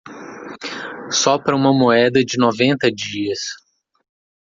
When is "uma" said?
1.55-1.71